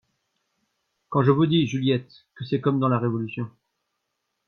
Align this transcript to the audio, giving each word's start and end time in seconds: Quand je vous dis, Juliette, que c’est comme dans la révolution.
Quand 1.09 1.21
je 1.21 1.29
vous 1.29 1.45
dis, 1.45 1.67
Juliette, 1.67 2.25
que 2.33 2.43
c’est 2.43 2.59
comme 2.59 2.79
dans 2.79 2.87
la 2.87 2.97
révolution. 2.97 3.47